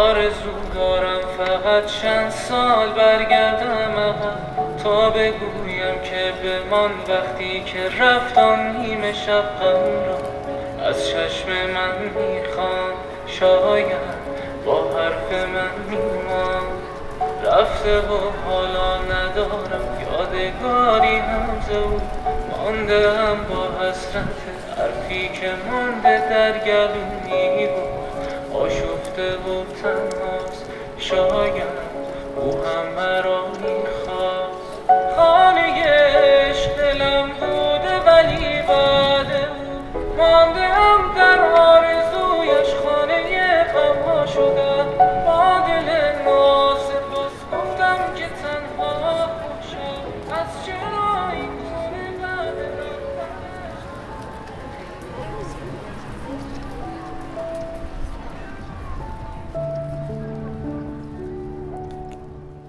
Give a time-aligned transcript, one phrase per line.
[0.00, 4.76] آرزو دارم فقط چند سال برگردم عقب.
[4.82, 10.18] تا بگویم که بمان وقتی که رفتان نیمه شب را.
[10.86, 12.92] از چشم من می‌خوام
[13.26, 14.20] شاید
[14.66, 16.62] با حرف من میمان
[17.44, 22.00] رفته و حالا ندارم یادگاری هم او
[22.50, 24.24] مانده هم با حسرت
[24.78, 28.00] حرفی که مانده در گلومی بود.
[28.60, 28.89] آشفته
[29.20, 29.64] و
[30.98, 31.62] شاید
[32.36, 33.49] او هم مرا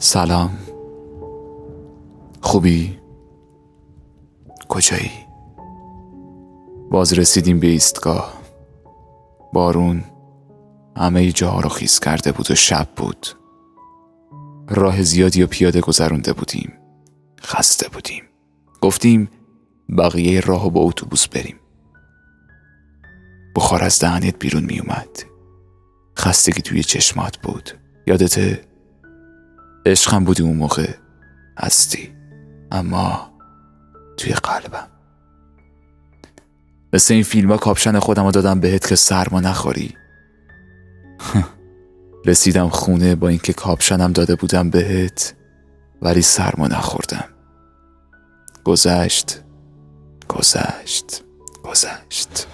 [0.03, 0.57] سلام.
[2.41, 2.99] خوبی؟
[4.69, 5.11] کجایی؟
[6.91, 8.41] باز رسیدیم به ایستگاه.
[9.53, 10.03] بارون
[10.97, 13.27] همه جاها رو خیز کرده بود و شب بود.
[14.69, 16.73] راه زیادی و پیاده گذرونده بودیم.
[17.41, 18.23] خسته بودیم.
[18.81, 19.29] گفتیم
[19.97, 21.59] بقیه راه با اتوبوس بریم.
[23.55, 25.19] بخار از دهنت بیرون می اومد
[26.19, 27.69] خستگی توی چشمات بود.
[28.07, 28.70] یادته
[29.85, 30.89] عشقم بودی اون موقع.
[31.57, 32.13] هستی.
[32.71, 33.31] اما
[34.17, 34.87] توی قلبم.
[36.93, 39.95] مثل این فیلم ها کاپشن خودم رو دادم بهت که سرما نخوری.
[42.25, 45.35] رسیدم خونه با اینکه کاپشنم داده بودم بهت
[46.01, 47.25] ولی سرما نخوردم.
[48.63, 49.41] گذشت.
[50.29, 51.23] گذشت.
[51.63, 52.47] گذشت.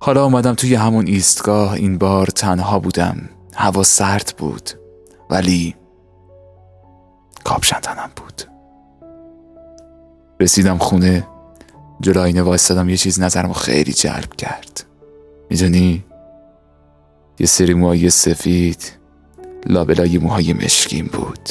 [0.00, 3.28] حالا آمدم توی همون ایستگاه این بار تنها بودم.
[3.60, 4.70] هوا سرد بود
[5.30, 5.74] ولی
[7.44, 8.42] کاپشن تنم بود.
[10.40, 11.26] رسیدم خونه
[12.00, 14.84] جلو آینه وایستادم یه چیز نظرمو خیلی جلب کرد.
[15.50, 16.04] می‌دونی؟
[17.38, 18.92] یه سری موهای سفید
[19.66, 21.48] لابلای موهای مشکین بود.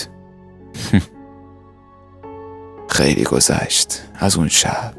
[2.98, 4.94] خیلی گذشت از اون شب.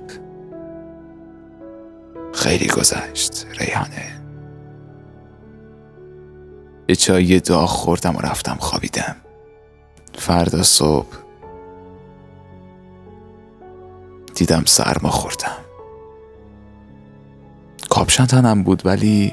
[2.35, 4.18] خیلی گذشت ریحانه.
[6.89, 9.17] یه چای داغ خوردم و رفتم خوابیدم
[10.19, 11.17] فردا صبح
[14.35, 15.57] دیدم سرما خوردم
[17.91, 19.33] کاپشن تنم بود ولی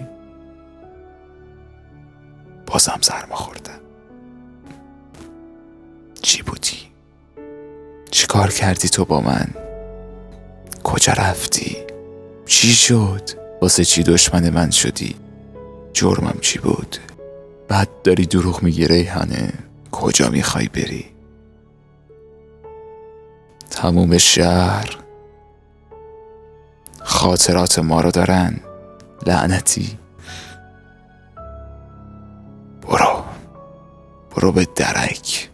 [2.65, 3.79] بازم سرما خوردم
[6.21, 6.77] چی بودی؟
[8.11, 9.47] چی کار کردی تو با من؟
[10.83, 11.77] کجا رفتی؟
[12.45, 13.29] چی شد؟
[13.61, 15.15] واسه چی دشمن من شدی؟
[15.93, 16.97] جرمم چی بود؟
[17.67, 19.53] بعد داری دروغ میگی ریحانه.
[19.91, 21.05] کجا می‌خوای بری؟
[23.69, 24.97] تموم شهر.
[27.03, 28.59] خاطرات ما رو دارن.
[29.27, 29.99] لعنتی.
[32.81, 33.23] برو.
[34.35, 35.49] برو به درک.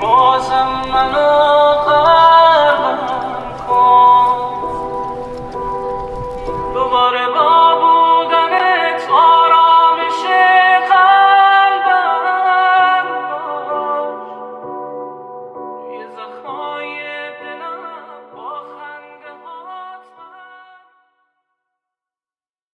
[0.00, 1.59] بازم منو